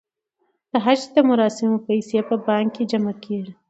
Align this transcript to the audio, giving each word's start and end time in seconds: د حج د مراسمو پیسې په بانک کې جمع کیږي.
د 0.71 0.73
حج 0.85 1.01
د 1.15 1.17
مراسمو 1.29 1.77
پیسې 1.87 2.19
په 2.29 2.35
بانک 2.45 2.69
کې 2.75 2.83
جمع 2.91 3.13
کیږي. 3.23 3.51